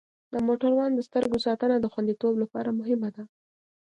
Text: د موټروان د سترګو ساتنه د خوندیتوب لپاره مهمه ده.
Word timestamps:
د 0.33 0.35
موټروان 0.47 0.91
د 0.95 0.99
سترګو 1.07 1.37
ساتنه 1.45 1.75
د 1.79 1.85
خوندیتوب 1.93 2.33
لپاره 2.43 2.69
مهمه 2.79 3.09
ده. 3.15 3.23